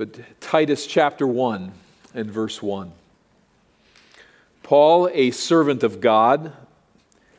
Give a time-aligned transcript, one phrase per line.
[0.00, 1.72] But Titus chapter 1
[2.14, 2.90] and verse 1.
[4.62, 6.54] Paul, a servant of God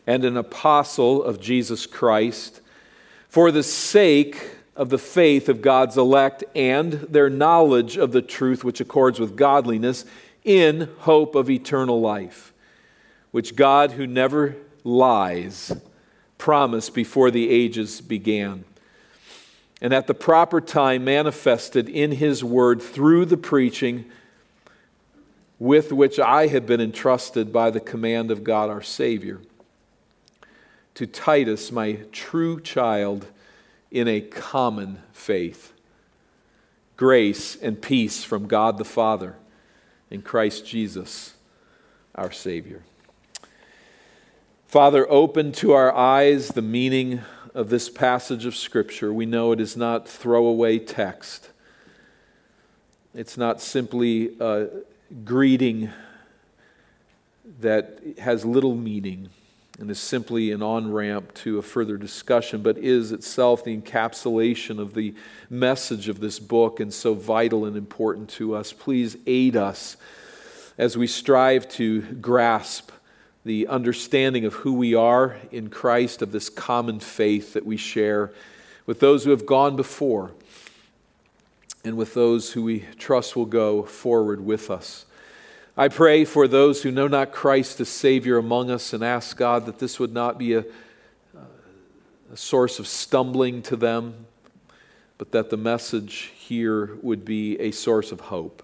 [0.06, 2.62] and an apostle of Jesus Christ,
[3.28, 8.64] for the sake of the faith of God's elect and their knowledge of the truth
[8.64, 10.06] which accords with godliness,
[10.44, 12.54] in hope of eternal life,
[13.32, 15.72] which God, who never lies,
[16.38, 18.66] promised before the ages began,
[19.82, 24.06] and at the proper time manifested in His word through the preaching
[25.58, 29.42] with which I have been entrusted by the command of God our Savior.
[30.96, 33.28] To Titus, my true child
[33.90, 35.74] in a common faith.
[36.98, 39.36] Grace and peace from God the Father
[40.10, 41.34] in Christ Jesus,
[42.16, 42.84] our Savior.
[44.68, 47.22] Father, open to our eyes the meaning
[47.54, 49.14] of this passage of Scripture.
[49.14, 51.50] We know it is not throwaway text,
[53.14, 54.68] it's not simply a
[55.26, 55.90] greeting
[57.60, 59.30] that has little meaning
[59.80, 64.80] and is simply an on ramp to a further discussion, but is itself the encapsulation
[64.80, 65.14] of the
[65.50, 68.72] message of this book and so vital and important to us.
[68.72, 69.98] Please aid us
[70.78, 72.92] as we strive to grasp
[73.44, 78.32] the understanding of who we are in Christ, of this common faith that we share
[78.86, 80.32] with those who have gone before
[81.84, 85.06] and with those who we trust will go forward with us.
[85.76, 89.66] I pray for those who know not Christ as Savior among us and ask God
[89.66, 90.66] that this would not be a,
[92.32, 94.26] a source of stumbling to them,
[95.18, 98.62] but that the message here would be a source of hope.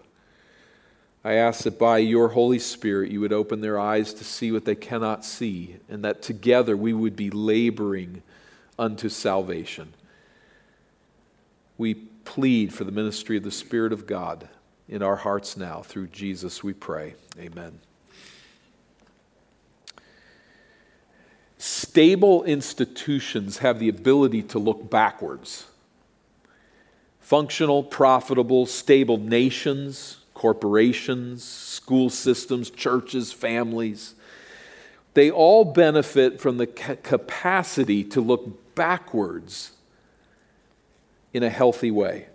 [1.24, 4.66] I ask that by your Holy Spirit you would open their eyes to see what
[4.66, 8.22] they cannot see, and that together we would be laboring
[8.80, 9.94] unto salvation.
[11.78, 14.48] We plead for the ministry of the Spirit of God
[14.88, 15.82] in our hearts now.
[15.82, 17.16] Through Jesus we pray.
[17.38, 17.80] Amen.
[21.58, 25.66] Stable institutions have the ability to look backwards.
[27.20, 34.14] Functional, profitable, stable nations corporations, school systems, churches, families.
[35.16, 39.72] They all benefit from the capacity to look backwards
[41.34, 42.28] in a healthy way.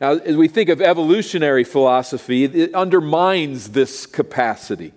[0.00, 4.92] Now, as we think of evolutionary philosophy, it undermines this capacity.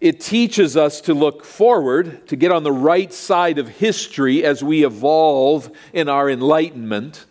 [0.00, 4.64] It teaches us to look forward, to get on the right side of history as
[4.64, 7.24] we evolve in our enlightenment.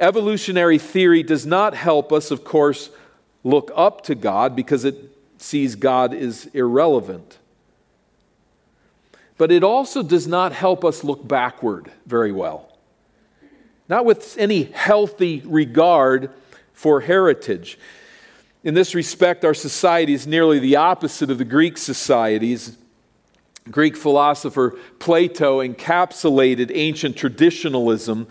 [0.00, 2.90] Evolutionary theory does not help us, of course,
[3.44, 4.96] look up to God because it
[5.36, 7.38] sees God is irrelevant.
[9.36, 12.68] But it also does not help us look backward very well.
[13.88, 16.30] Not with any healthy regard
[16.72, 17.78] for heritage.
[18.62, 22.76] In this respect, our society is nearly the opposite of the Greek societies.
[23.70, 28.26] Greek philosopher Plato encapsulated ancient traditionalism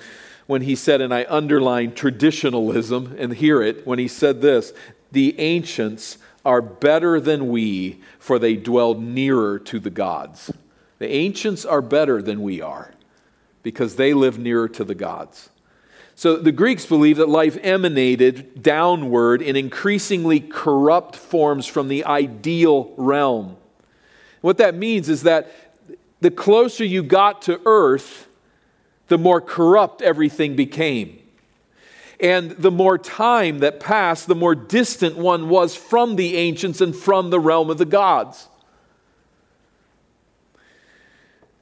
[0.49, 4.73] when he said, and I underline traditionalism and hear it, when he said this
[5.11, 10.51] the ancients are better than we, for they dwelled nearer to the gods.
[10.97, 12.95] The ancients are better than we are
[13.61, 15.51] because they live nearer to the gods.
[16.15, 22.91] So the Greeks believed that life emanated downward in increasingly corrupt forms from the ideal
[22.97, 23.55] realm.
[24.41, 25.51] What that means is that
[26.21, 28.25] the closer you got to earth,
[29.09, 31.19] the more corrupt everything became.
[32.19, 36.95] And the more time that passed, the more distant one was from the ancients and
[36.95, 38.47] from the realm of the gods.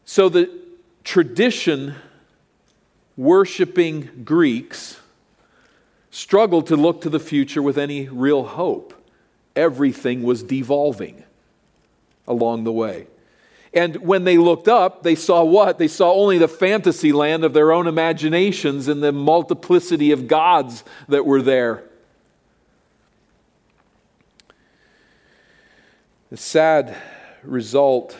[0.05, 0.49] So the
[1.03, 1.95] tradition
[3.15, 4.99] worshiping Greeks
[6.11, 8.93] struggled to look to the future with any real hope.
[9.55, 11.23] Everything was devolving
[12.27, 13.07] along the way.
[13.77, 15.77] And when they looked up, they saw what?
[15.77, 20.83] They saw only the fantasy land of their own imaginations and the multiplicity of gods
[21.07, 21.83] that were there.
[26.31, 26.97] The sad
[27.43, 28.17] result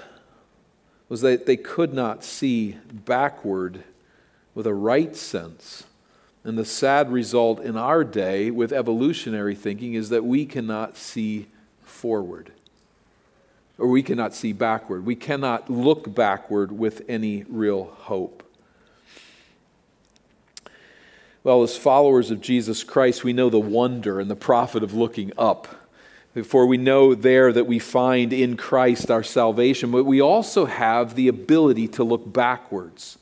[1.10, 3.84] was that they could not see backward
[4.54, 5.86] with a right sense.
[6.44, 11.48] And the sad result in our day with evolutionary thinking is that we cannot see
[11.82, 12.52] forward
[13.78, 15.06] or we cannot see backward.
[15.06, 18.44] We cannot look backward with any real hope.
[21.44, 25.32] Well, as followers of Jesus Christ, we know the wonder and the profit of looking
[25.38, 25.68] up.
[26.44, 31.16] For we know there that we find in Christ our salvation, but we also have
[31.16, 33.18] the ability to look backwards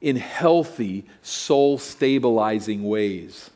[0.00, 3.50] in healthy, soul stabilizing ways.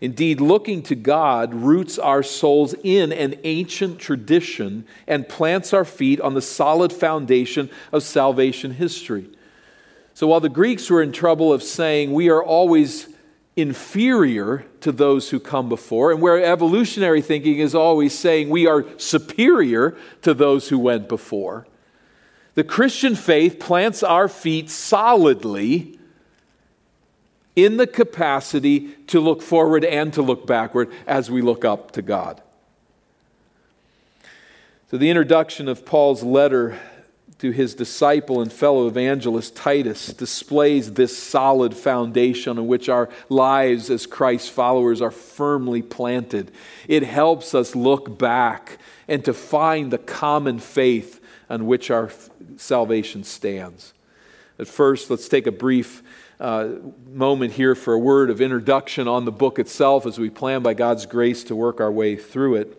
[0.00, 6.20] Indeed, looking to God roots our souls in an ancient tradition and plants our feet
[6.20, 9.28] on the solid foundation of salvation history.
[10.14, 13.08] So while the Greeks were in trouble of saying we are always
[13.56, 18.86] inferior to those who come before, and where evolutionary thinking is always saying we are
[18.98, 21.66] superior to those who went before,
[22.54, 25.99] the Christian faith plants our feet solidly
[27.56, 32.02] in the capacity to look forward and to look backward as we look up to
[32.02, 32.40] God.
[34.90, 36.78] So, the introduction of Paul's letter
[37.40, 43.88] to his disciple and fellow evangelist Titus displays this solid foundation on which our lives
[43.88, 46.50] as Christ's followers are firmly planted.
[46.86, 48.76] It helps us look back
[49.08, 52.10] and to find the common faith on which our
[52.58, 53.94] salvation stands.
[54.58, 56.02] At first, let's take a brief
[56.40, 56.68] uh,
[57.06, 60.74] moment here for a word of introduction on the book itself as we plan by
[60.74, 62.76] God's grace to work our way through it.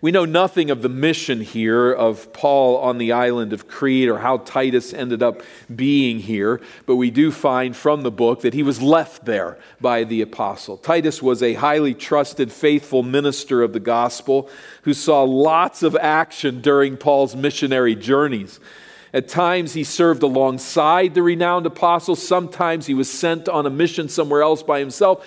[0.00, 4.18] We know nothing of the mission here of Paul on the island of Crete or
[4.18, 5.42] how Titus ended up
[5.72, 10.02] being here, but we do find from the book that he was left there by
[10.02, 10.76] the apostle.
[10.76, 14.50] Titus was a highly trusted, faithful minister of the gospel
[14.82, 18.58] who saw lots of action during Paul's missionary journeys.
[19.14, 22.26] At times, he served alongside the renowned apostles.
[22.26, 25.26] Sometimes he was sent on a mission somewhere else by himself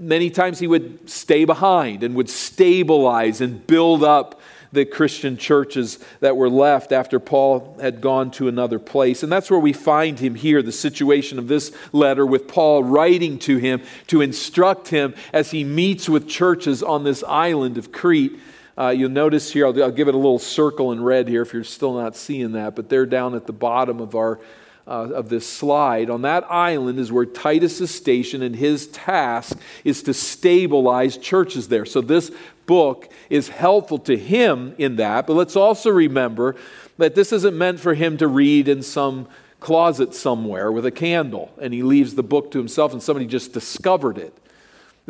[0.00, 4.40] many times he would stay behind and would stabilize and build up
[4.72, 9.22] the Christian churches that were left after Paul had gone to another place.
[9.22, 13.38] And that's where we find him here, the situation of this letter with Paul writing
[13.40, 18.38] to him to instruct him as he meets with churches on this island of Crete.
[18.80, 21.52] Uh, you'll notice here, I'll, I'll give it a little circle in red here if
[21.52, 24.40] you're still not seeing that, but they're down at the bottom of our
[24.86, 29.56] uh, of this slide, on that island is where Titus is stationed, and his task
[29.84, 31.84] is to stabilize churches there.
[31.84, 32.32] So, this
[32.66, 36.56] book is helpful to him in that, but let's also remember
[36.96, 39.28] that this isn't meant for him to read in some
[39.60, 43.52] closet somewhere with a candle, and he leaves the book to himself, and somebody just
[43.52, 44.36] discovered it.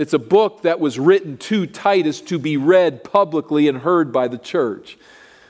[0.01, 4.29] It's a book that was written to Titus to be read publicly and heard by
[4.29, 4.97] the church.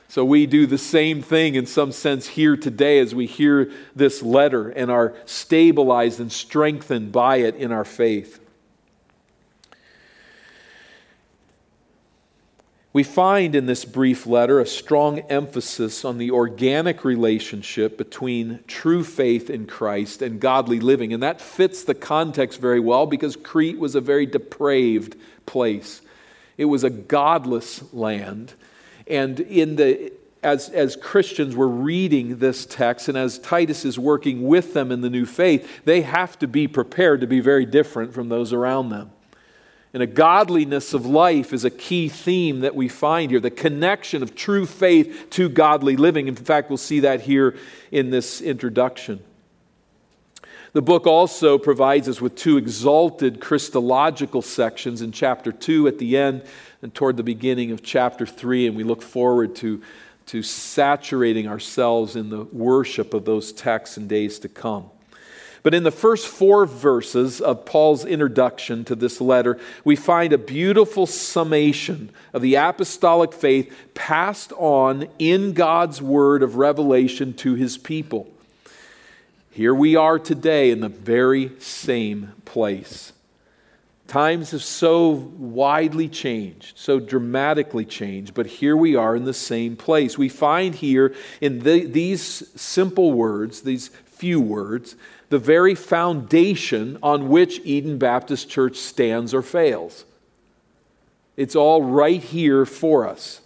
[0.09, 4.21] So we do the same thing in some sense here today as we hear this
[4.21, 8.40] letter and are stabilized and strengthened by it in our faith.
[12.93, 19.03] We find in this brief letter a strong emphasis on the organic relationship between true
[19.03, 21.13] faith in Christ and godly living.
[21.13, 25.15] And that fits the context very well because Crete was a very depraved
[25.45, 26.01] place.
[26.57, 28.53] It was a godless land
[29.07, 34.47] and in the as, as Christians were reading this text, and as Titus is working
[34.47, 38.11] with them in the new faith, they have to be prepared to be very different
[38.11, 39.11] from those around them.
[39.93, 44.23] And a godliness of life is a key theme that we find here the connection
[44.23, 46.27] of true faith to godly living.
[46.27, 47.57] In fact, we'll see that here
[47.91, 49.21] in this introduction.
[50.73, 56.15] The book also provides us with two exalted Christological sections in chapter 2 at the
[56.15, 56.43] end
[56.81, 59.81] and toward the beginning of chapter 3, and we look forward to,
[60.27, 64.89] to saturating ourselves in the worship of those texts in days to come.
[65.63, 70.37] But in the first four verses of Paul's introduction to this letter, we find a
[70.37, 77.77] beautiful summation of the apostolic faith passed on in God's word of revelation to his
[77.77, 78.27] people.
[79.51, 83.13] Here we are today in the very same place.
[84.07, 89.75] Times have so widely changed, so dramatically changed, but here we are in the same
[89.77, 90.17] place.
[90.17, 94.95] We find here in the, these simple words, these few words,
[95.31, 100.03] the very foundation on which Eden Baptist Church stands or fails.
[101.37, 103.39] It's all right here for us.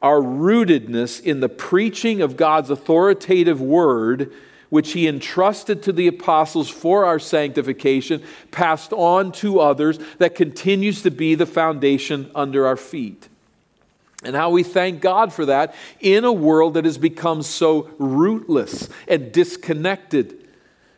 [0.00, 4.32] Our rootedness in the preaching of God's authoritative word
[4.70, 11.02] which he entrusted to the apostles for our sanctification, passed on to others, that continues
[11.02, 13.28] to be the foundation under our feet.
[14.24, 18.88] And how we thank God for that in a world that has become so rootless
[19.06, 20.48] and disconnected.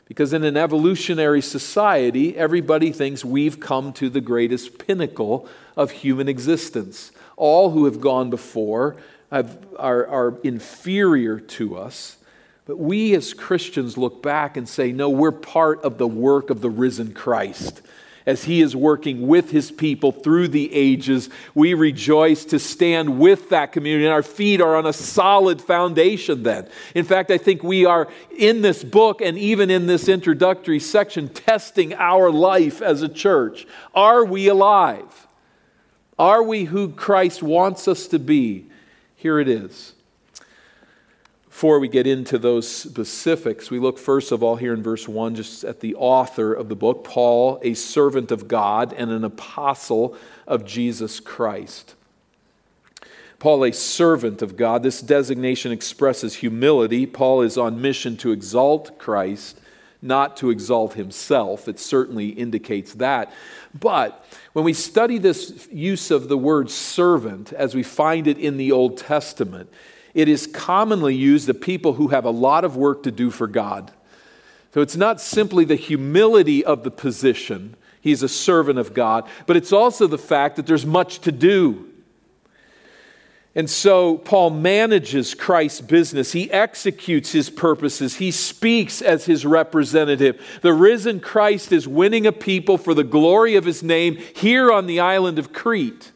[0.06, 5.46] Because in an evolutionary society, everybody thinks we've come to the greatest pinnacle
[5.76, 7.12] of human existence.
[7.36, 8.96] All who have gone before
[9.30, 12.16] have, are, are inferior to us.
[12.64, 16.60] But we as Christians look back and say, no, we're part of the work of
[16.60, 17.82] the risen Christ.
[18.30, 21.28] As He is working with His people through the ages.
[21.54, 26.44] We rejoice to stand with that community, and our feet are on a solid foundation
[26.44, 26.68] then.
[26.94, 28.08] In fact, I think we are
[28.38, 33.66] in this book and even in this introductory section testing our life as a church.
[33.94, 35.26] Are we alive?
[36.18, 38.66] Are we who Christ wants us to be?
[39.16, 39.94] Here it is.
[41.60, 45.34] Before we get into those specifics, we look first of all here in verse 1
[45.34, 50.16] just at the author of the book, Paul, a servant of God and an apostle
[50.46, 51.96] of Jesus Christ.
[53.38, 57.04] Paul, a servant of God, this designation expresses humility.
[57.04, 59.60] Paul is on mission to exalt Christ,
[60.00, 61.68] not to exalt himself.
[61.68, 63.34] It certainly indicates that.
[63.78, 64.24] But
[64.54, 68.72] when we study this use of the word servant as we find it in the
[68.72, 69.70] Old Testament,
[70.14, 73.46] it is commonly used of people who have a lot of work to do for
[73.46, 73.92] God.
[74.72, 79.56] So it's not simply the humility of the position, he's a servant of God, but
[79.56, 81.90] it's also the fact that there's much to do.
[83.54, 86.30] And so Paul manages Christ's business.
[86.30, 88.16] He executes his purposes.
[88.16, 90.40] He speaks as his representative.
[90.62, 94.86] The risen Christ is winning a people for the glory of his name here on
[94.86, 96.12] the island of Crete.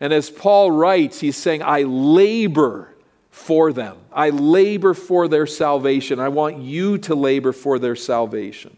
[0.00, 2.94] And as Paul writes, he's saying, I labor
[3.30, 3.96] for them.
[4.12, 6.20] I labor for their salvation.
[6.20, 8.76] I want you to labor for their salvation.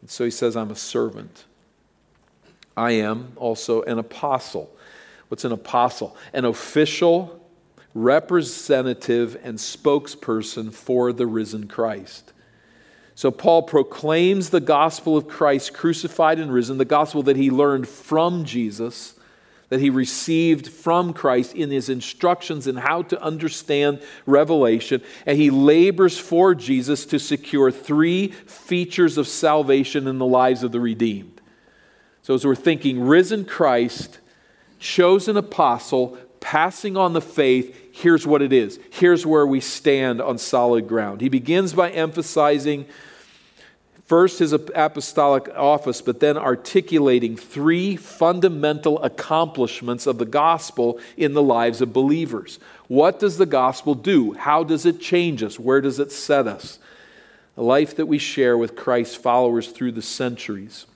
[0.00, 1.44] And so he says, I'm a servant.
[2.76, 4.74] I am also an apostle.
[5.28, 6.16] What's an apostle?
[6.32, 7.46] An official,
[7.94, 12.32] representative, and spokesperson for the risen Christ.
[13.14, 17.86] So Paul proclaims the gospel of Christ crucified and risen, the gospel that he learned
[17.86, 19.14] from Jesus
[19.70, 25.48] that he received from Christ in his instructions in how to understand Revelation, and he
[25.48, 31.40] labors for Jesus to secure three features of salvation in the lives of the redeemed.
[32.22, 34.18] So, as we're thinking, risen Christ,
[34.80, 38.80] chosen apostle, passing on the faith, here's what it is.
[38.90, 41.20] Here's where we stand on solid ground.
[41.20, 42.86] He begins by emphasizing
[44.10, 51.42] First, his apostolic office, but then articulating three fundamental accomplishments of the gospel in the
[51.44, 52.58] lives of believers.
[52.88, 54.32] What does the gospel do?
[54.32, 55.60] How does it change us?
[55.60, 56.80] Where does it set us?
[57.56, 60.86] A life that we share with Christ's followers through the centuries.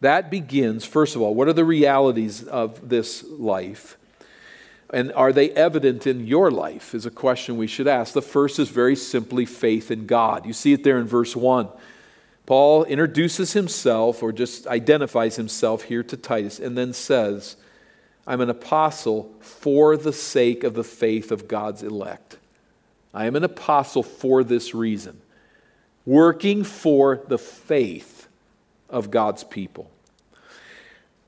[0.00, 3.96] That begins, first of all, what are the realities of this life?
[4.90, 6.94] And are they evident in your life?
[6.94, 8.12] Is a question we should ask.
[8.12, 10.46] The first is very simply faith in God.
[10.46, 11.68] You see it there in verse 1.
[12.46, 17.56] Paul introduces himself or just identifies himself here to Titus and then says,
[18.26, 22.38] I'm an apostle for the sake of the faith of God's elect.
[23.12, 25.20] I am an apostle for this reason,
[26.04, 28.28] working for the faith
[28.88, 29.90] of God's people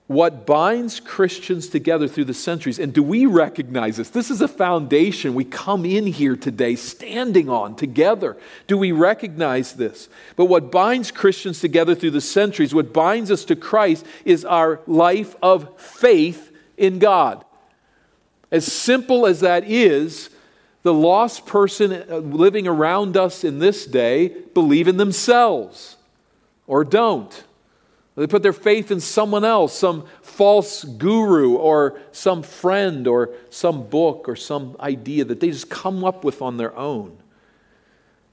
[0.09, 2.79] what binds Christians together through the centuries.
[2.79, 4.09] And do we recognize this?
[4.09, 8.39] This is a foundation we come in here today standing on together.
[8.67, 10.09] Do we recognize this?
[10.35, 14.81] But what binds Christians together through the centuries, what binds us to Christ, is our
[14.87, 17.45] life of faith in God.
[18.51, 20.31] As simple as that is,
[20.85, 25.97] the lost person uh, living around us in this day believe in themselves
[26.67, 27.45] or don't.
[28.19, 33.89] They put their faith in someone else, some false guru or some friend or some
[33.89, 37.17] book or some idea that they just come up with on their own.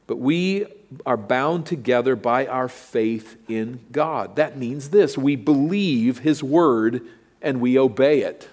[0.07, 0.65] But we
[1.05, 4.37] are bound together by our faith in God.
[4.37, 7.03] That means this we believe His word
[7.39, 8.49] and we obey it.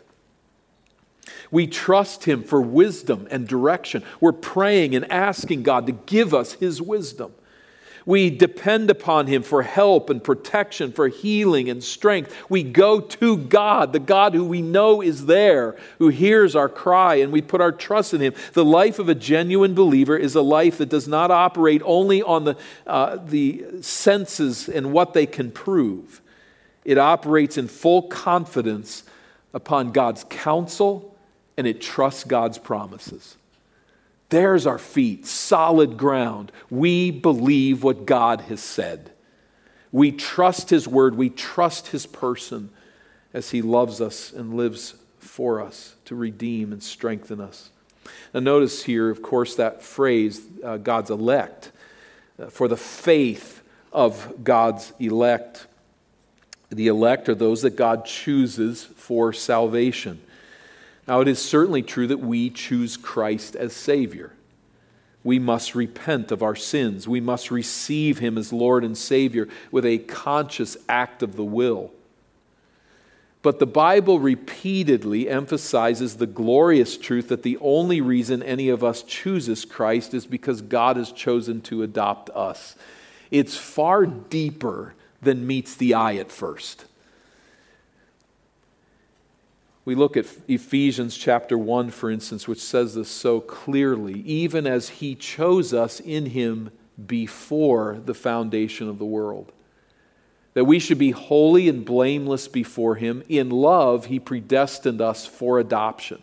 [1.50, 4.04] We trust Him for wisdom and direction.
[4.20, 7.32] We're praying and asking God to give us His wisdom.
[8.04, 12.34] We depend upon Him for help and protection, for healing and strength.
[12.48, 17.16] We go to God, the God who we know is there, who hears our cry,
[17.16, 18.34] and we put our trust in Him.
[18.52, 22.44] The life of a genuine believer is a life that does not operate only on
[22.44, 22.56] the,
[22.86, 26.20] uh, the senses and what they can prove,
[26.84, 29.04] it operates in full confidence
[29.54, 31.16] upon God's counsel
[31.56, 33.36] and it trusts God's promises.
[34.32, 36.52] There's our feet, solid ground.
[36.70, 39.10] We believe what God has said.
[39.92, 42.70] We trust His word, we trust His person
[43.34, 47.68] as He loves us and lives for us to redeem and strengthen us.
[48.32, 51.70] Now, notice here, of course, that phrase, uh, God's elect,
[52.42, 53.62] uh, for the faith
[53.92, 55.66] of God's elect.
[56.70, 60.22] The elect are those that God chooses for salvation.
[61.08, 64.32] Now, it is certainly true that we choose Christ as Savior.
[65.24, 67.06] we must repent of our sins.
[67.06, 71.92] We must receive Him as Lord and Savior with a conscious act of the will.
[73.40, 79.02] But the Bible repeatedly emphasizes the glorious truth that the only reason any of us
[79.02, 82.76] chooses Christ is because God has chosen to adopt us.
[83.32, 86.84] It's far deeper than meets the eye at first.
[89.84, 94.88] We look at Ephesians chapter 1, for instance, which says this so clearly even as
[94.88, 96.70] He chose us in Him
[97.04, 99.50] before the foundation of the world.
[100.54, 103.24] That we should be holy and blameless before Him.
[103.28, 106.22] In love, He predestined us for adoption.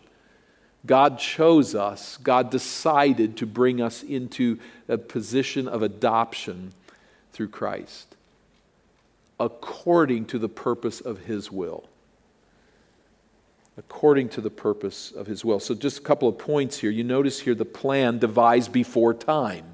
[0.86, 6.72] God chose us, God decided to bring us into a position of adoption
[7.34, 8.16] through Christ,
[9.38, 11.89] according to the purpose of His will
[13.80, 15.58] according to the purpose of his will.
[15.58, 16.90] So, just a couple of points here.
[16.90, 19.64] You notice here the plan devised before time.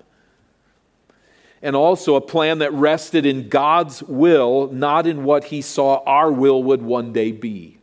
[1.61, 6.31] And also a plan that rested in God's will, not in what he saw our
[6.31, 7.79] will would one day be.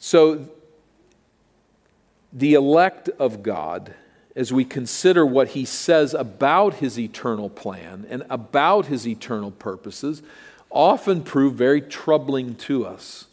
[0.00, 0.48] So,
[2.32, 3.94] the elect of God,
[4.34, 10.20] as we consider what he says about his eternal plan and about his eternal purposes,
[10.68, 13.28] often prove very troubling to us.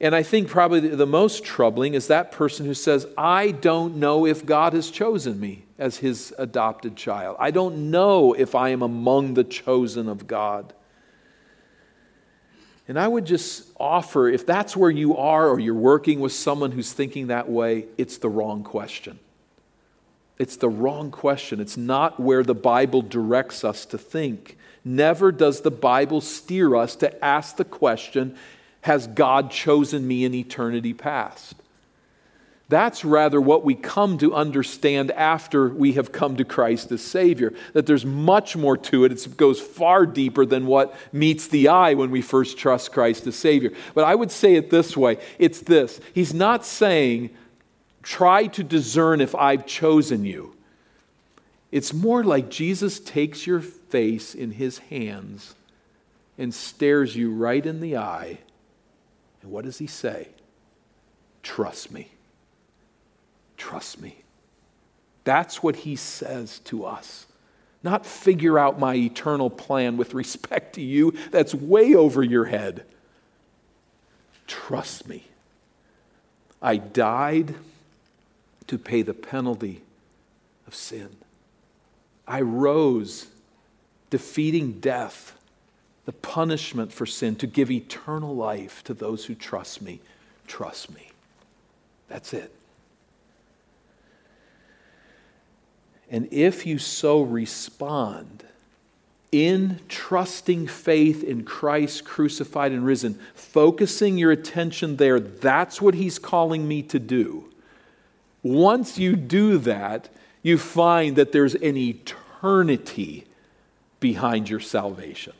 [0.00, 4.26] And I think probably the most troubling is that person who says, I don't know
[4.26, 7.36] if God has chosen me as his adopted child.
[7.40, 10.72] I don't know if I am among the chosen of God.
[12.86, 16.72] And I would just offer if that's where you are or you're working with someone
[16.72, 19.18] who's thinking that way, it's the wrong question.
[20.38, 21.60] It's the wrong question.
[21.60, 24.56] It's not where the Bible directs us to think.
[24.84, 28.36] Never does the Bible steer us to ask the question
[28.82, 31.54] has God chosen me in eternity past?
[32.68, 37.54] That's rather what we come to understand after we have come to Christ as Savior.
[37.72, 39.12] That there's much more to it.
[39.12, 43.36] It goes far deeper than what meets the eye when we first trust Christ as
[43.36, 43.72] Savior.
[43.94, 47.30] But I would say it this way it's this He's not saying,
[48.02, 50.54] try to discern if I've chosen you.
[51.72, 55.54] It's more like Jesus takes your face in His hands
[56.36, 58.38] and stares you right in the eye
[59.42, 60.28] and what does he say?
[61.42, 62.08] Trust me.
[63.56, 64.18] Trust me.
[65.24, 67.26] That's what he says to us.
[67.82, 71.12] Not figure out my eternal plan with respect to you.
[71.30, 72.84] That's way over your head.
[74.46, 75.24] Trust me.
[76.60, 77.54] I died
[78.66, 79.82] to pay the penalty
[80.66, 81.08] of sin.
[82.26, 83.26] I rose,
[84.10, 85.37] defeating death
[86.08, 90.00] the punishment for sin, to give eternal life to those who trust me.
[90.46, 91.10] Trust me.
[92.08, 92.50] That's it.
[96.10, 98.42] And if you so respond,
[99.32, 106.18] in trusting faith in Christ crucified and risen, focusing your attention there, that's what he's
[106.18, 107.52] calling me to do.
[108.42, 110.08] Once you do that,
[110.42, 113.26] you find that there's an eternity
[114.00, 115.34] behind your salvation.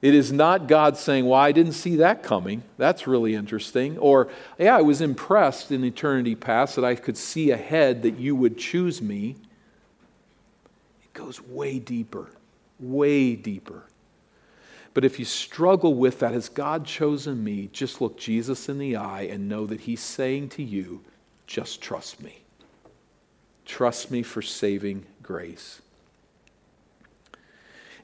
[0.00, 2.62] It is not God saying, Well, I didn't see that coming.
[2.76, 3.98] That's really interesting.
[3.98, 8.36] Or, Yeah, I was impressed in eternity past that I could see ahead that you
[8.36, 9.36] would choose me.
[11.02, 12.30] It goes way deeper,
[12.78, 13.84] way deeper.
[14.94, 17.68] But if you struggle with that, has God chosen me?
[17.72, 21.02] Just look Jesus in the eye and know that He's saying to you,
[21.46, 22.44] Just trust me.
[23.64, 25.82] Trust me for saving grace.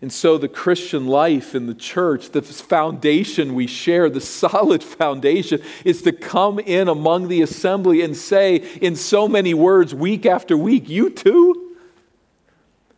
[0.04, 5.62] And so, the Christian life in the church, the foundation we share, the solid foundation,
[5.82, 10.58] is to come in among the assembly and say, in so many words, week after
[10.58, 11.78] week, You too?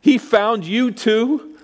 [0.01, 1.57] He found you too.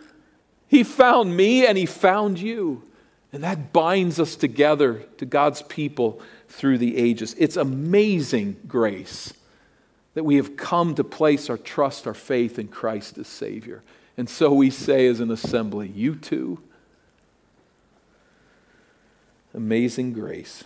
[0.68, 2.84] He found me and He found you.
[3.32, 7.34] And that binds us together to God's people through the ages.
[7.36, 9.34] It's amazing grace
[10.14, 13.82] that we have come to place our trust, our faith in Christ as Savior.
[14.16, 16.62] And so we say as an assembly, You too?
[19.54, 20.64] Amazing grace.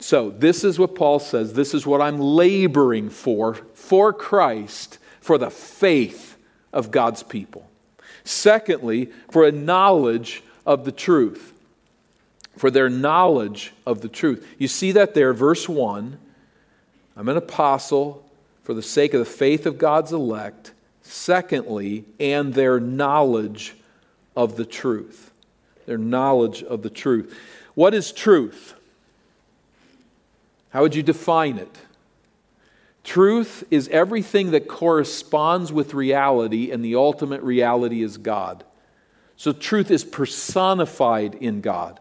[0.00, 1.52] So, this is what Paul says.
[1.52, 6.36] This is what I'm laboring for, for Christ, for the faith
[6.72, 7.70] of God's people.
[8.24, 11.52] Secondly, for a knowledge of the truth.
[12.56, 14.46] For their knowledge of the truth.
[14.58, 16.18] You see that there, verse 1.
[17.16, 18.28] I'm an apostle
[18.62, 20.73] for the sake of the faith of God's elect
[21.04, 23.76] Secondly, and their knowledge
[24.34, 25.30] of the truth.
[25.86, 27.38] Their knowledge of the truth.
[27.74, 28.74] What is truth?
[30.70, 31.78] How would you define it?
[33.04, 38.64] Truth is everything that corresponds with reality, and the ultimate reality is God.
[39.36, 42.00] So truth is personified in God.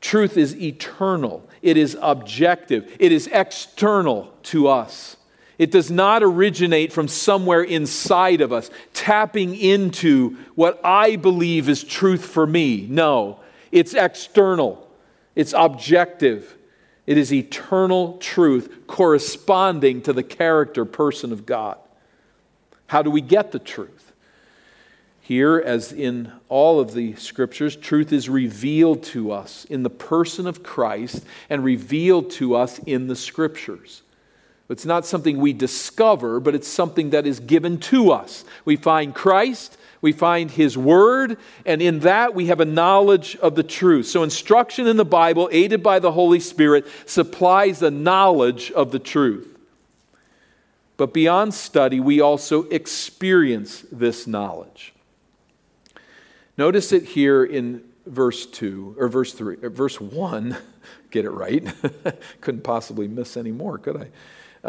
[0.00, 5.17] Truth is eternal, it is objective, it is external to us.
[5.58, 11.82] It does not originate from somewhere inside of us, tapping into what I believe is
[11.82, 12.86] truth for me.
[12.88, 13.40] No,
[13.72, 14.88] it's external,
[15.34, 16.56] it's objective,
[17.06, 21.78] it is eternal truth corresponding to the character, person of God.
[22.86, 24.12] How do we get the truth?
[25.20, 30.46] Here, as in all of the scriptures, truth is revealed to us in the person
[30.46, 34.02] of Christ and revealed to us in the scriptures.
[34.68, 38.44] It's not something we discover, but it's something that is given to us.
[38.66, 43.54] We find Christ, we find His Word, and in that we have a knowledge of
[43.54, 44.06] the truth.
[44.06, 48.98] So, instruction in the Bible, aided by the Holy Spirit, supplies the knowledge of the
[48.98, 49.56] truth.
[50.98, 54.92] But beyond study, we also experience this knowledge.
[56.58, 60.56] Notice it here in verse 2 or verse 3 or verse 1
[61.10, 61.66] get it right
[62.40, 64.08] couldn't possibly miss any more could i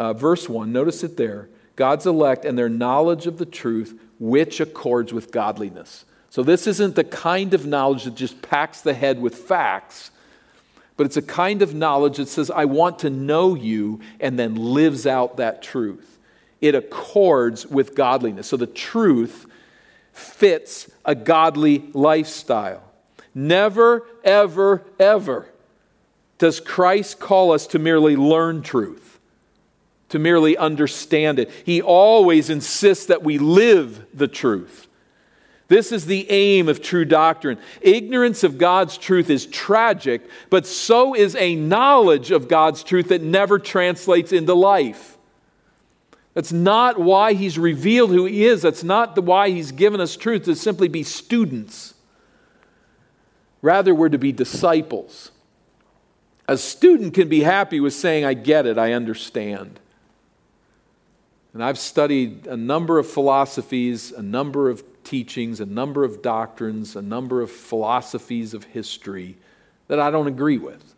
[0.00, 1.48] uh, verse 1 notice it there.
[1.76, 6.04] God's elect and their knowledge of the truth which accords with godliness.
[6.30, 10.10] So this isn't the kind of knowledge that just packs the head with facts
[11.00, 14.54] but it's a kind of knowledge that says i want to know you and then
[14.54, 16.18] lives out that truth.
[16.60, 18.48] It accords with godliness.
[18.48, 19.46] So the truth
[20.12, 22.82] fits a godly lifestyle.
[23.34, 25.46] Never, ever, ever
[26.36, 29.09] does Christ call us to merely learn truth,
[30.10, 31.50] to merely understand it.
[31.64, 34.86] He always insists that we live the truth.
[35.68, 37.58] This is the aim of true doctrine.
[37.80, 43.22] Ignorance of God's truth is tragic, but so is a knowledge of God's truth that
[43.22, 45.16] never translates into life.
[46.34, 48.62] That's not why he's revealed who he is.
[48.62, 51.94] That's not why he's given us truth to simply be students.
[53.62, 55.30] Rather, we're to be disciples.
[56.48, 59.78] A student can be happy with saying, I get it, I understand.
[61.52, 66.94] And I've studied a number of philosophies, a number of teachings, a number of doctrines,
[66.94, 69.36] a number of philosophies of history
[69.88, 70.94] that I don't agree with.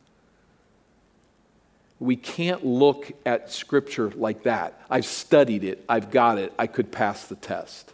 [1.99, 4.79] We can't look at Scripture like that.
[4.91, 7.93] I've studied it, I've got it, I could pass the test.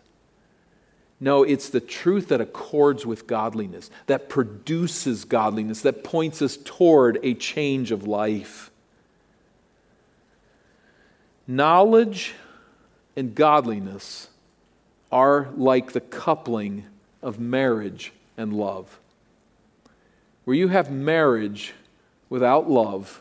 [1.21, 7.19] No, it's the truth that accords with godliness, that produces godliness, that points us toward
[7.23, 8.71] a change of life.
[11.47, 12.35] Knowledge
[13.19, 14.29] and godliness
[15.11, 16.85] are like the coupling
[17.21, 19.01] of marriage and love.
[20.45, 21.75] Where you have marriage
[22.31, 23.21] without love,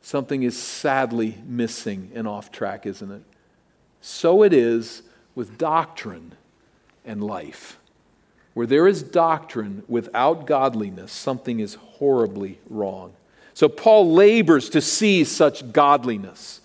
[0.00, 3.22] something is sadly missing and off track, isn't it?
[4.00, 5.02] So it is
[5.34, 6.32] with doctrine
[7.04, 7.78] and life.
[8.54, 13.12] Where there is doctrine without godliness, something is horribly wrong.
[13.52, 16.62] So Paul labors to see such godliness.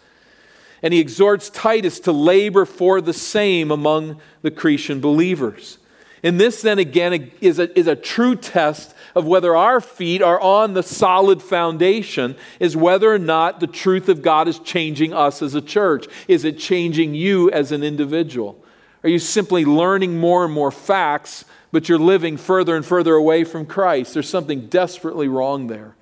[0.84, 5.78] And he exhorts Titus to labor for the same among the Cretan believers.
[6.22, 10.40] And this, then again, is a, is a true test of whether our feet are
[10.40, 15.42] on the solid foundation, is whether or not the truth of God is changing us
[15.42, 16.08] as a church.
[16.28, 18.64] Is it changing you as an individual?
[19.04, 23.44] Are you simply learning more and more facts, but you're living further and further away
[23.44, 24.14] from Christ?
[24.14, 25.96] There's something desperately wrong there.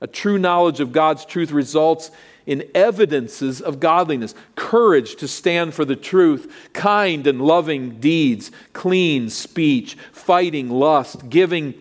[0.00, 2.10] A true knowledge of God's truth results
[2.50, 4.34] in evidences of godliness.
[4.56, 11.74] Courage to stand for the truth, kind and loving deeds, clean speech, fighting lust, giving,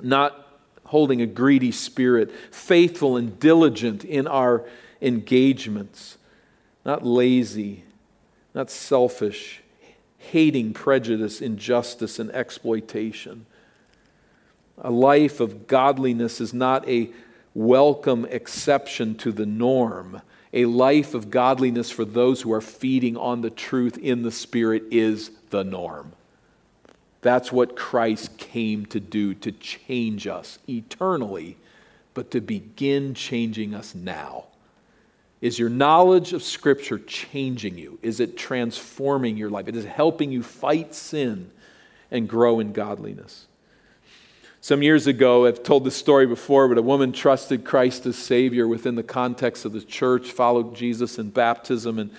[0.00, 0.46] not
[0.84, 4.64] holding a greedy spirit, faithful and diligent in our
[5.02, 6.18] engagements,
[6.84, 7.82] not lazy,
[8.54, 9.60] not selfish,
[10.18, 13.44] hating prejudice, injustice, and exploitation.
[14.78, 17.10] A life of godliness is not a
[17.54, 20.22] welcome exception to the norm.
[20.52, 24.84] A life of godliness for those who are feeding on the truth in the Spirit
[24.90, 26.12] is the norm.
[27.22, 31.56] That's what Christ came to do, to change us eternally,
[32.14, 34.44] but to begin changing us now.
[35.40, 37.98] Is your knowledge of Scripture changing you?
[38.02, 39.68] Is it transforming your life?
[39.68, 41.50] Is it helping you fight sin
[42.10, 43.46] and grow in godliness?
[44.62, 48.68] Some years ago, I've told this story before, but a woman trusted Christ as Savior
[48.68, 52.10] within the context of the church, followed Jesus in baptism, and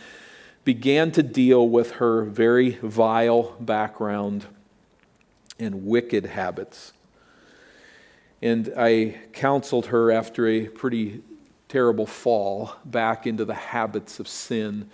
[0.64, 4.48] began to deal with her very vile background
[5.60, 6.94] and wicked habits.
[8.42, 11.22] And I counseled her after a pretty
[11.70, 14.90] terrible fall back into the habits of sin.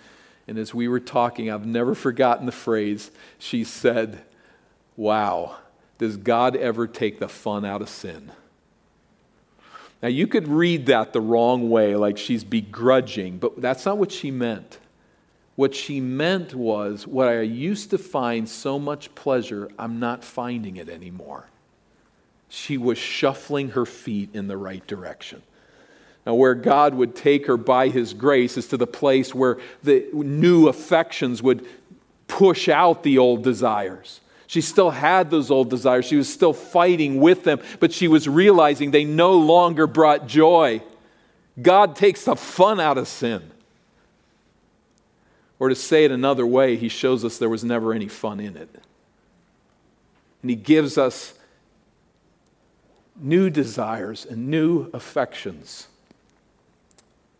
[0.46, 3.10] And as we were talking, I've never forgotten the phrase.
[3.38, 4.20] She said,
[4.96, 5.56] Wow,
[5.98, 8.32] does God ever take the fun out of sin?
[10.02, 14.12] Now, you could read that the wrong way, like she's begrudging, but that's not what
[14.12, 14.78] she meant.
[15.56, 20.76] What she meant was, what I used to find so much pleasure, I'm not finding
[20.76, 21.48] it anymore.
[22.48, 25.42] She was shuffling her feet in the right direction.
[26.24, 30.06] Now, where God would take her by His grace is to the place where the
[30.12, 31.66] new affections would
[32.28, 34.20] push out the old desires.
[34.48, 36.06] She still had those old desires.
[36.06, 40.82] She was still fighting with them, but she was realizing they no longer brought joy.
[41.60, 43.50] God takes the fun out of sin.
[45.58, 48.56] Or to say it another way, He shows us there was never any fun in
[48.56, 48.70] it.
[50.40, 51.34] And He gives us
[53.20, 55.88] new desires and new affections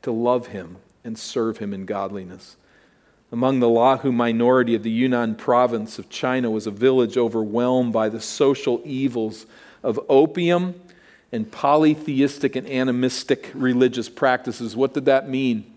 [0.02, 2.56] to love Him and serve Him in godliness.
[3.30, 8.08] Among the Lahu minority of the Yunnan province of China was a village overwhelmed by
[8.08, 9.44] the social evils
[9.82, 10.80] of opium
[11.30, 14.74] and polytheistic and animistic religious practices.
[14.74, 15.74] What did that mean?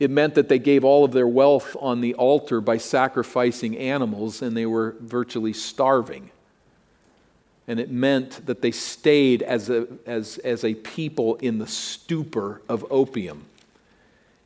[0.00, 4.42] It meant that they gave all of their wealth on the altar by sacrificing animals,
[4.42, 6.30] and they were virtually starving.
[7.68, 12.62] And it meant that they stayed as a, as, as a people in the stupor
[12.68, 13.44] of opium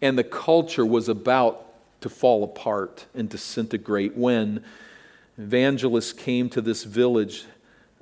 [0.05, 1.65] and the culture was about
[2.03, 4.63] to fall apart and disintegrate when
[5.39, 7.47] evangelists came to this village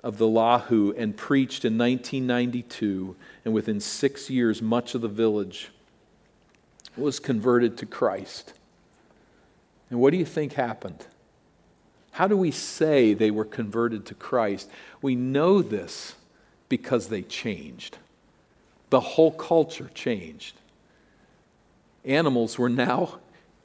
[0.02, 5.70] of the Lahu and preached in 1992, and within six years, much of the village
[6.96, 8.52] was converted to Christ.
[9.88, 11.06] And what do you think happened?
[12.10, 14.68] How do we say they were converted to Christ?
[15.02, 16.16] We know this
[16.68, 17.98] because they changed.
[18.90, 20.56] The whole culture changed
[22.04, 23.18] animals were now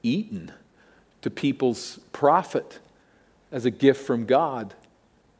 [0.04, 0.52] eaten
[1.22, 2.80] to people's profit
[3.52, 4.74] as a gift from God.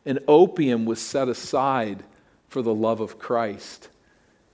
[0.06, 2.04] And opium was set aside
[2.50, 3.90] for the love of Christ.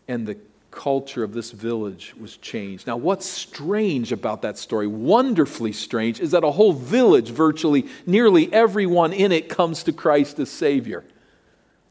[0.07, 0.37] And the
[0.71, 2.87] culture of this village was changed.
[2.87, 8.51] Now, what's strange about that story, wonderfully strange, is that a whole village, virtually nearly
[8.51, 11.03] everyone in it, comes to Christ as Savior.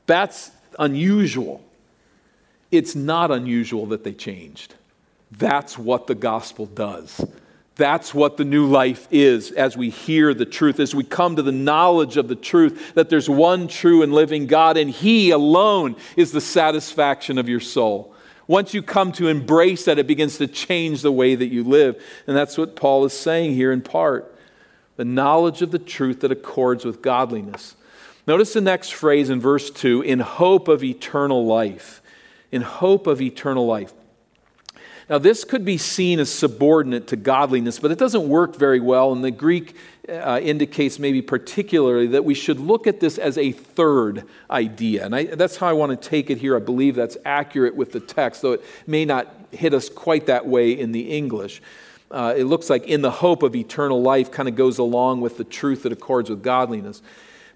[0.06, 1.62] That's unusual.
[2.72, 4.74] It's not unusual that they changed.
[5.38, 7.25] That's what the gospel does.
[7.75, 11.42] That's what the new life is as we hear the truth, as we come to
[11.42, 15.97] the knowledge of the truth that there's one true and living God, and He alone
[16.16, 18.14] is the satisfaction of your soul.
[18.47, 22.03] Once you come to embrace that, it begins to change the way that you live.
[22.27, 24.29] And that's what Paul is saying here in part
[24.97, 27.75] the knowledge of the truth that accords with godliness.
[28.27, 32.03] Notice the next phrase in verse 2 in hope of eternal life.
[32.53, 33.95] In hope of eternal life.
[35.10, 39.12] Now, this could be seen as subordinate to godliness, but it doesn't work very well.
[39.12, 39.76] And the Greek
[40.08, 45.04] uh, indicates, maybe particularly, that we should look at this as a third idea.
[45.04, 46.56] And I, that's how I want to take it here.
[46.56, 50.46] I believe that's accurate with the text, though it may not hit us quite that
[50.46, 51.62] way in the English.
[52.10, 55.36] Uh, it looks like in the hope of eternal life kind of goes along with
[55.38, 57.02] the truth that accords with godliness.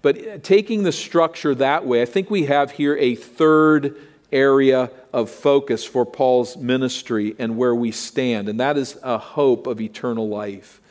[0.01, 3.95] But uh, taking the structure that way, I think we have here a third
[4.31, 9.67] area of focus for Paul's ministry and where we stand, and that is a hope
[9.67, 10.81] of eternal life.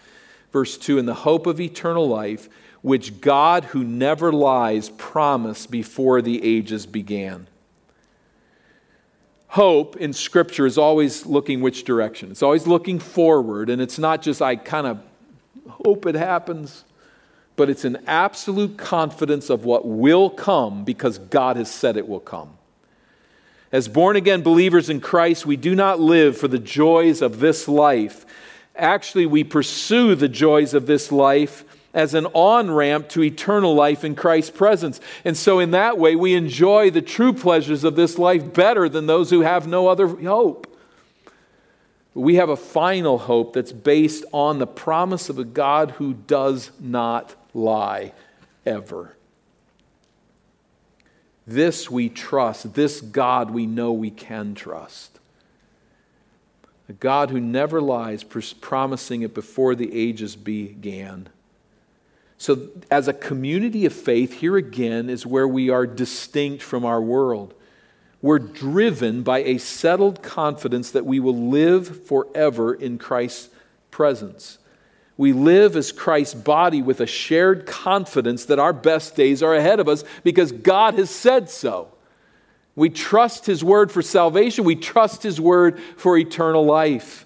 [0.53, 2.49] Verse 2 In the hope of eternal life,
[2.83, 7.47] which God, who never lies, promised before the ages began.
[9.49, 12.31] Hope in Scripture is always looking which direction?
[12.31, 15.01] It's always looking forward, and it's not just, I kind of
[15.69, 16.85] hope it happens,
[17.57, 22.21] but it's an absolute confidence of what will come because God has said it will
[22.21, 22.56] come.
[23.77, 27.69] As born again believers in Christ, we do not live for the joys of this
[27.69, 28.25] life.
[28.75, 31.63] Actually, we pursue the joys of this life
[31.93, 34.99] as an on ramp to eternal life in Christ's presence.
[35.27, 39.05] And so, in that way, we enjoy the true pleasures of this life better than
[39.05, 40.75] those who have no other hope.
[42.15, 46.71] We have a final hope that's based on the promise of a God who does
[46.81, 48.15] not lie
[48.65, 49.17] ever.
[51.47, 52.75] This we trust.
[52.75, 55.21] This God we know we can trust.
[56.89, 61.29] A God who never lies, promising it before the ages began.
[62.39, 67.01] So, as a community of faith, here again is where we are distinct from our
[67.01, 67.55] world.
[68.21, 73.49] We're driven by a settled confidence that we will live forever in Christ's
[73.91, 74.59] presence.
[75.19, 79.81] We live as Christ's body with a shared confidence that our best days are ahead
[79.81, 81.89] of us because God has said so.
[82.75, 87.25] We trust His word for salvation, we trust His word for eternal life.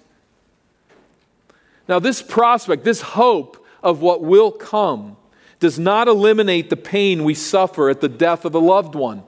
[1.89, 5.17] Now, this prospect, this hope of what will come,
[5.59, 9.23] does not eliminate the pain we suffer at the death of a loved one.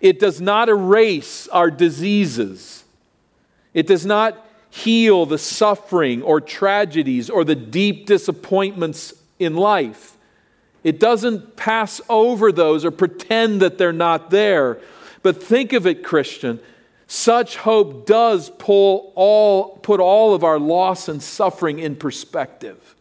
[0.00, 2.84] It does not erase our diseases.
[3.74, 4.47] It does not
[4.78, 10.16] heal the suffering or tragedies or the deep disappointments in life.
[10.84, 14.78] It doesn't pass over those or pretend that they're not there.
[15.22, 16.60] But think of it, Christian.
[17.06, 22.94] Such hope does pull all, put all of our loss and suffering in perspective.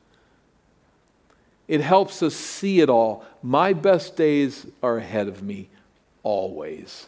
[1.68, 3.26] It helps us see it all.
[3.44, 5.68] My best days are ahead of me
[6.24, 7.08] always.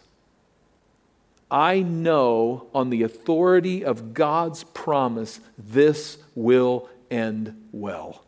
[1.52, 8.24] I know on the authority of God's promise, this will end well.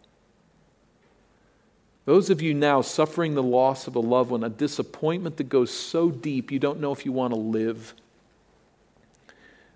[2.05, 5.71] Those of you now suffering the loss of a loved one, a disappointment that goes
[5.71, 7.93] so deep you don't know if you want to live.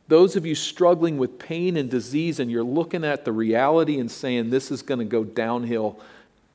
[0.07, 4.09] Those of you struggling with pain and disease, and you're looking at the reality and
[4.09, 5.99] saying, This is going to go downhill,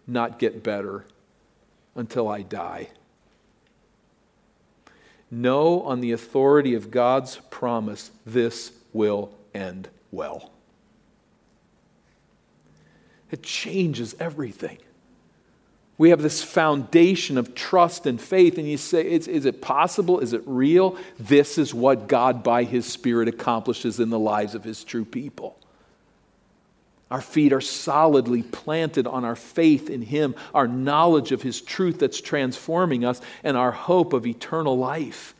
[0.07, 1.05] not get better
[1.97, 2.91] until I die.
[5.31, 10.51] Know on the authority of God's promise, this will end well.
[13.31, 14.79] It changes everything.
[15.99, 20.19] We have this foundation of trust and faith, and you say, is, is it possible?
[20.19, 20.97] Is it real?
[21.19, 25.60] This is what God, by His Spirit, accomplishes in the lives of His true people.
[27.11, 31.99] Our feet are solidly planted on our faith in Him, our knowledge of His truth
[31.99, 35.35] that's transforming us, and our hope of eternal life.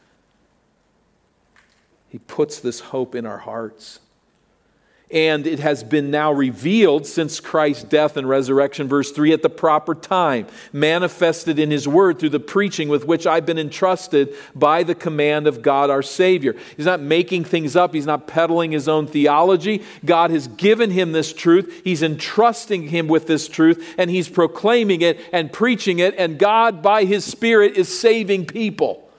[2.09, 4.01] He puts this hope in our hearts
[5.13, 9.51] and it has been now revealed since Christ's death and resurrection, verse 3, at the
[9.51, 14.83] proper time, manifested in His Word through the preaching with which I've been entrusted by
[14.83, 16.55] the command of God our Savior.
[16.77, 19.83] He's not making things up, He's not peddling His own theology.
[20.05, 25.03] God has given Him this truth, He's entrusting Him with this truth, and He's proclaiming
[25.03, 29.10] it and preaching it, and God, by His Spirit, is saving people.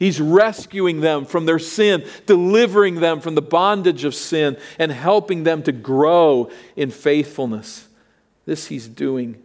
[0.00, 5.44] He's rescuing them from their sin, delivering them from the bondage of sin, and helping
[5.44, 7.86] them to grow in faithfulness.
[8.46, 9.42] This he's doing.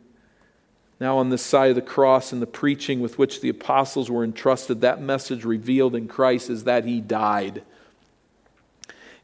[0.97, 4.23] Now, on this side of the cross and the preaching with which the apostles were
[4.23, 7.61] entrusted, that message revealed in Christ is that he died.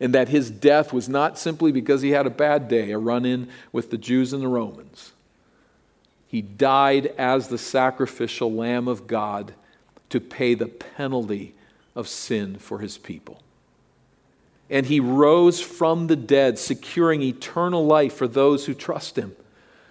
[0.01, 3.25] And that his death was not simply because he had a bad day, a run
[3.25, 5.13] in with the Jews and the Romans.
[6.27, 9.53] He died as the sacrificial Lamb of God
[10.11, 11.55] to pay the penalty
[11.95, 13.41] of sin for his people.
[14.69, 19.35] And he rose from the dead, securing eternal life for those who trust him.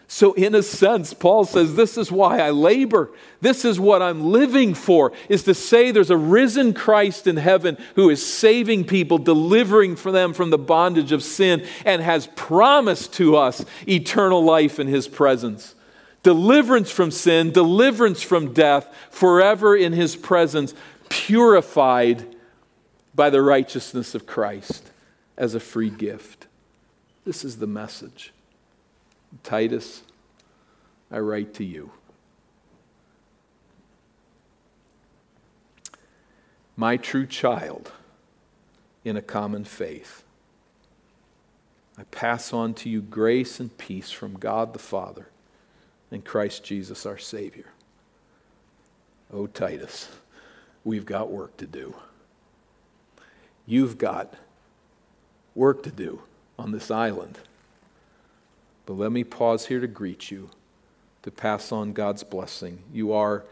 [0.08, 3.10] So, in a sense, Paul says, This is why I labor.
[3.40, 7.78] This is what I'm living for, is to say there's a risen Christ in heaven
[7.94, 13.12] who is saving people, delivering for them from the bondage of sin, and has promised
[13.14, 15.76] to us eternal life in his presence
[16.22, 20.74] deliverance from sin, deliverance from death, forever in his presence,
[21.08, 22.36] purified
[23.14, 24.90] by the righteousness of Christ
[25.36, 26.46] as a free gift.
[27.24, 28.32] This is the message.
[29.42, 30.02] Titus,
[31.10, 31.90] I write to you.
[36.76, 37.92] My true child
[39.04, 40.24] in a common faith.
[41.98, 45.28] I pass on to you grace and peace from God the Father
[46.10, 47.66] in Christ Jesus our Savior.
[49.32, 50.08] Oh, Titus,
[50.84, 51.94] we've got work to do.
[53.66, 54.34] You've got
[55.54, 56.22] work to do
[56.58, 57.38] on this island.
[58.86, 60.50] But let me pause here to greet you,
[61.22, 62.82] to pass on God's blessing.
[62.92, 63.44] You are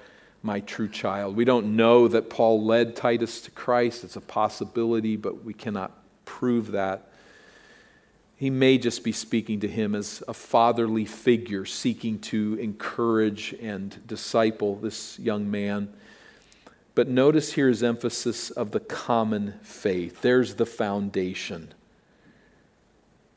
[0.43, 1.37] my true child.
[1.37, 4.05] We don't know that Paul led Titus to Christ.
[4.05, 5.93] It's a possibility, but we cannot
[6.25, 7.08] prove that.
[8.39, 14.07] He may just be speaking to him as a fatherly figure seeking to encourage and
[14.07, 15.93] disciple this young man.
[16.95, 20.21] But notice here his emphasis of the common faith.
[20.21, 21.75] There's the foundation.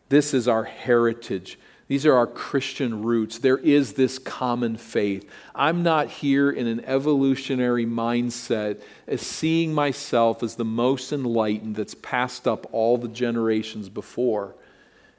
[0.09, 1.57] This is our heritage.
[1.87, 3.39] These are our Christian roots.
[3.39, 5.27] There is this common faith.
[5.55, 11.95] I'm not here in an evolutionary mindset as seeing myself as the most enlightened that's
[11.95, 14.53] passed up all the generations before.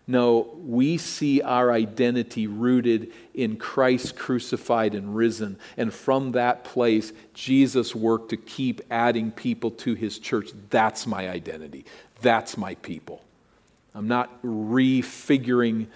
[0.06, 5.58] No, we see our identity rooted in Christ crucified and risen.
[5.76, 10.50] And from that place, Jesus worked to keep adding people to his church.
[10.70, 11.84] That's my identity.
[12.20, 13.22] That's my people.
[13.94, 15.86] I'm not refiguring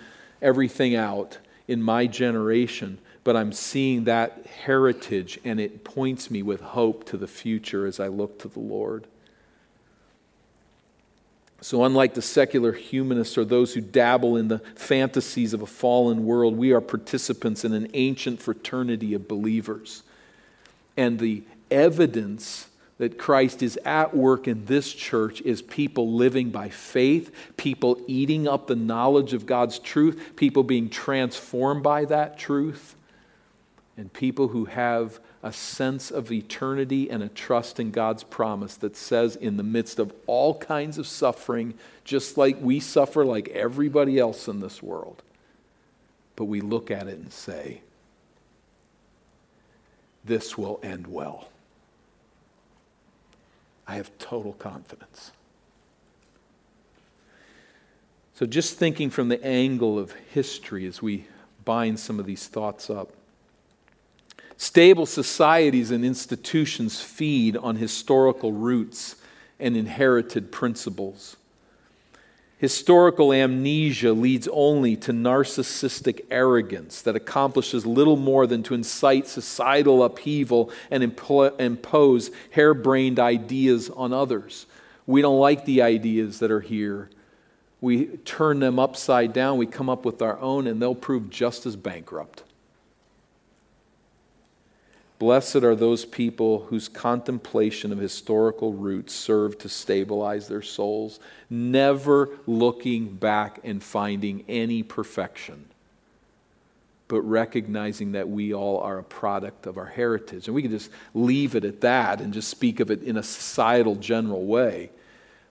[0.40, 6.61] everything out in my generation, but I'm seeing that heritage and it points me with
[6.61, 9.09] hope to the future as I look to the Lord.
[11.66, 16.24] So, unlike the secular humanists or those who dabble in the fantasies of a fallen
[16.24, 20.04] world, we are participants in an ancient fraternity of believers.
[20.96, 26.68] And the evidence that Christ is at work in this church is people living by
[26.68, 32.94] faith, people eating up the knowledge of God's truth, people being transformed by that truth,
[33.96, 38.97] and people who have a sense of eternity and a trust in God's promise that
[38.97, 44.18] says, in the midst of all kinds of suffering, just like we suffer like everybody
[44.18, 45.22] else in this world,
[46.34, 47.80] but we look at it and say,
[50.24, 51.47] this will end well.
[53.86, 55.30] I have total confidence.
[58.34, 61.28] So, just thinking from the angle of history as we
[61.64, 63.12] bind some of these thoughts up.
[64.59, 69.16] Stable societies and institutions feed on historical roots
[69.61, 71.36] and inherited principles.
[72.59, 80.02] Historical amnesia leads only to narcissistic arrogance that accomplishes little more than to incite societal
[80.02, 84.64] upheaval and impose harebrained ideas on others.
[85.07, 87.11] We don't like the ideas that are here.
[87.82, 91.66] We turn them upside down, we come up with our own, and they'll prove just
[91.66, 92.42] as bankrupt.
[95.18, 102.30] Blessed are those people whose contemplation of historical roots serve to stabilize their souls, never
[102.46, 105.64] looking back and finding any perfection,
[107.08, 110.48] but recognizing that we all are a product of our heritage.
[110.48, 113.22] And we can just leave it at that and just speak of it in a
[113.22, 114.90] societal, general way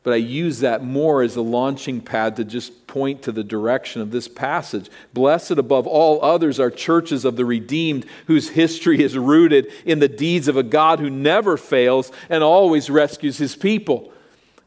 [0.05, 4.03] but I use that more as a launching pad to just point to the direction
[4.03, 4.87] of this passage.
[5.13, 10.07] Blessed above all others are churches of the redeemed, whose history is rooted in the
[10.07, 14.13] deeds of a God who never fails and always rescues his people.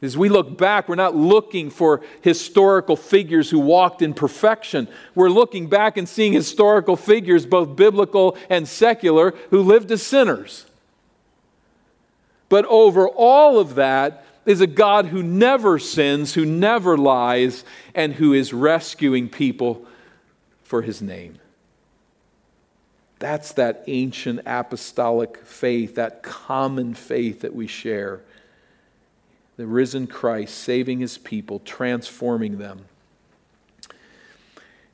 [0.03, 4.89] As we look back, we're not looking for historical figures who walked in perfection.
[5.15, 10.67] We're looking back and seeing historical figures, both biblical and secular, who lived as sinners.
[12.49, 18.15] But over all of that, is a God who never sins, who never lies, and
[18.15, 19.85] who is rescuing people
[20.63, 21.39] for his name.
[23.19, 28.23] That's that ancient apostolic faith, that common faith that we share.
[29.59, 32.87] The risen Christ saving his people, transforming them.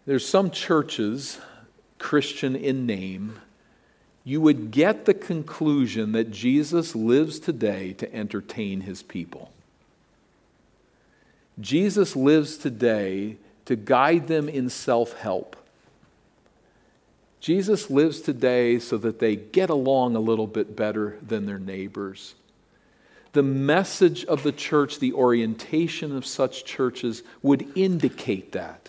[0.04, 1.38] There's some churches,
[2.00, 3.38] Christian in name,
[4.24, 9.52] you would get the conclusion that Jesus lives today to entertain his people.
[11.60, 15.56] Jesus lives today to guide them in self help.
[17.38, 22.34] Jesus lives today so that they get along a little bit better than their neighbors.
[23.32, 28.88] The message of the church, the orientation of such churches would indicate that.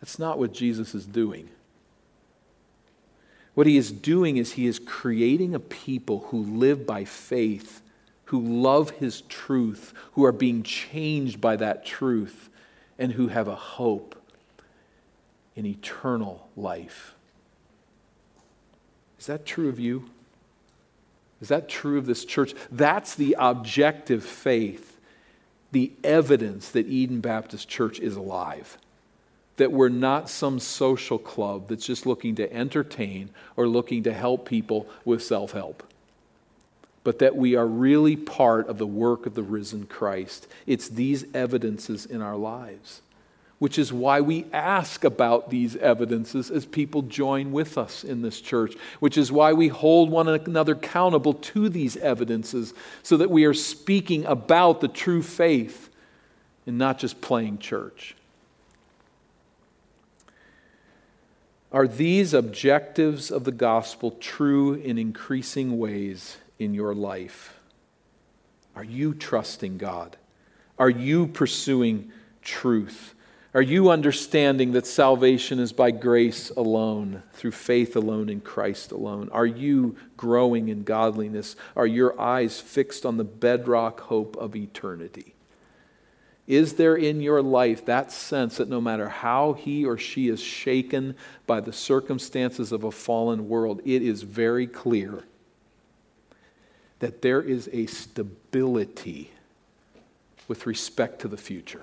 [0.00, 1.50] That's not what Jesus is doing.
[3.54, 7.82] What he is doing is he is creating a people who live by faith,
[8.26, 12.48] who love his truth, who are being changed by that truth,
[12.98, 14.16] and who have a hope
[15.54, 17.14] in eternal life.
[19.18, 20.08] Is that true of you?
[21.42, 22.54] Is that true of this church?
[22.70, 24.98] That's the objective faith,
[25.72, 28.78] the evidence that Eden Baptist Church is alive
[29.56, 34.48] that we're not some social club that's just looking to entertain or looking to help
[34.48, 35.82] people with self help,
[37.04, 40.46] but that we are really part of the work of the risen Christ.
[40.66, 43.02] It's these evidences in our lives,
[43.58, 48.40] which is why we ask about these evidences as people join with us in this
[48.40, 52.72] church, which is why we hold one another accountable to these evidences
[53.02, 55.90] so that we are speaking about the true faith
[56.66, 58.16] and not just playing church.
[61.72, 67.58] Are these objectives of the gospel true in increasing ways in your life?
[68.76, 70.18] Are you trusting God?
[70.78, 72.12] Are you pursuing
[72.42, 73.14] truth?
[73.54, 79.28] Are you understanding that salvation is by grace alone, through faith alone, in Christ alone?
[79.30, 81.56] Are you growing in godliness?
[81.76, 85.31] Are your eyes fixed on the bedrock hope of eternity?
[86.46, 90.40] Is there in your life that sense that no matter how he or she is
[90.40, 91.14] shaken
[91.46, 95.24] by the circumstances of a fallen world, it is very clear
[96.98, 99.30] that there is a stability
[100.48, 101.82] with respect to the future?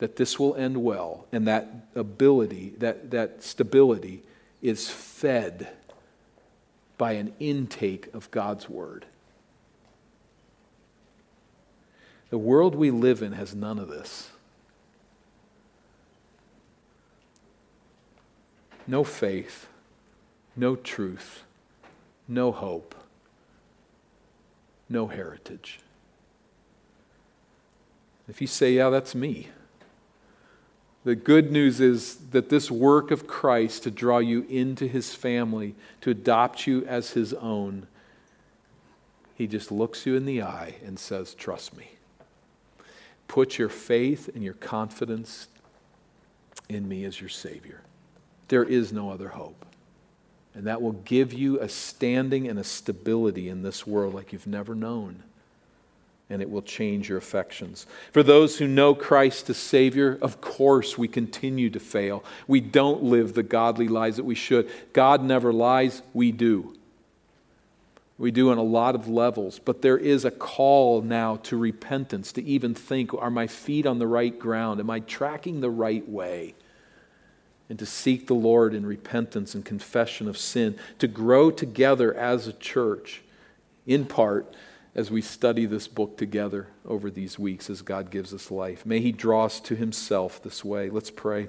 [0.00, 4.22] that this will end well, and that ability, that, that stability
[4.62, 5.68] is fed
[6.96, 9.04] by an intake of God's Word.
[12.30, 14.30] The world we live in has none of this.
[18.86, 19.68] No faith,
[20.56, 21.42] no truth,
[22.26, 22.94] no hope,
[24.88, 25.80] no heritage.
[28.28, 29.48] If you say, Yeah, that's me.
[31.02, 35.74] The good news is that this work of Christ to draw you into his family,
[36.02, 37.86] to adopt you as his own,
[39.34, 41.92] he just looks you in the eye and says, Trust me.
[43.30, 45.46] Put your faith and your confidence
[46.68, 47.80] in me as your Savior.
[48.48, 49.64] There is no other hope.
[50.52, 54.48] And that will give you a standing and a stability in this world like you've
[54.48, 55.22] never known
[56.28, 57.86] and it will change your affections.
[58.10, 62.24] For those who know Christ as Savior, of course we continue to fail.
[62.48, 64.68] We don't live the godly lives that we should.
[64.92, 66.76] God never lies, we do.
[68.20, 72.32] We do on a lot of levels, but there is a call now to repentance,
[72.32, 74.78] to even think are my feet on the right ground?
[74.78, 76.54] Am I tracking the right way?
[77.70, 82.46] And to seek the Lord in repentance and confession of sin, to grow together as
[82.46, 83.22] a church,
[83.86, 84.54] in part
[84.94, 88.84] as we study this book together over these weeks as God gives us life.
[88.84, 90.90] May He draw us to Himself this way.
[90.90, 91.48] Let's pray.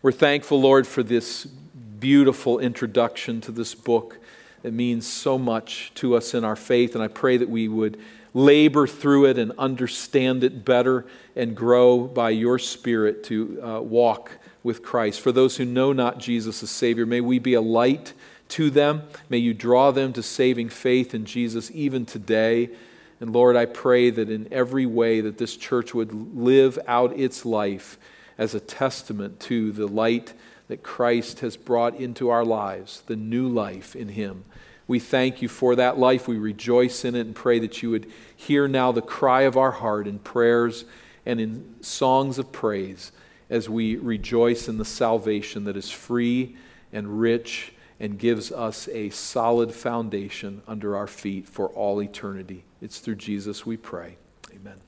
[0.00, 4.18] We're thankful, Lord, for this beautiful introduction to this book
[4.62, 6.94] that means so much to us in our faith.
[6.94, 7.98] And I pray that we would
[8.34, 14.32] labor through it and understand it better and grow by your Spirit to uh, walk
[14.62, 15.20] with Christ.
[15.20, 18.12] For those who know not Jesus as Savior, may we be a light
[18.50, 19.02] to them.
[19.28, 22.70] May you draw them to saving faith in Jesus even today.
[23.20, 27.44] And Lord, I pray that in every way that this church would live out its
[27.44, 27.98] life
[28.36, 30.32] as a testament to the light
[30.68, 34.44] that Christ has brought into our lives, the new life in Him.
[34.86, 36.28] We thank you for that life.
[36.28, 39.70] We rejoice in it and pray that you would hear now the cry of our
[39.72, 40.84] heart in prayers
[41.26, 43.12] and in songs of praise
[43.50, 46.56] as we rejoice in the salvation that is free
[46.92, 52.64] and rich and gives us a solid foundation under our feet for all eternity.
[52.80, 54.16] It's through Jesus we pray.
[54.54, 54.87] Amen.